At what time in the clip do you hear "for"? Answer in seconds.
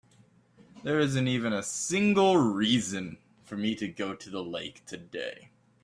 3.43-3.55